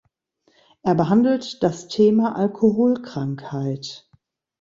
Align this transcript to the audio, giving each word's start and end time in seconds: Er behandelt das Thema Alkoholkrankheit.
Er 0.81 0.95
behandelt 0.95 1.61
das 1.61 1.87
Thema 1.87 2.35
Alkoholkrankheit. 2.35 4.09